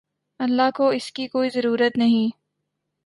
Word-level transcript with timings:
اللہ 0.39 0.69
کو 0.75 0.89
اس 0.89 1.11
کی 1.11 1.27
کوئی 1.27 1.49
ضرورت 1.49 1.97
نہیں 1.97 2.29